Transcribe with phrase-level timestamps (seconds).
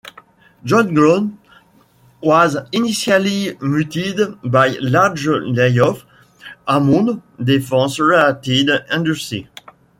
[0.63, 1.29] Job growth
[2.23, 6.03] was initially muted by large layoffs
[6.67, 9.45] among defense related industries.